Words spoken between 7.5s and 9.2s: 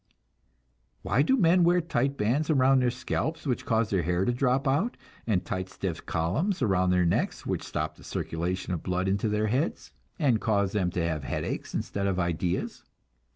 stop the circulation of the blood